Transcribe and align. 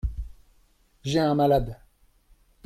J’ai 1.03 1.19
un 1.19 1.35
malade. 1.35 1.77